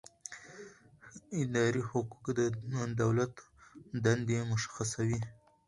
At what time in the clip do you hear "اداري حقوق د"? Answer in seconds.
1.41-2.39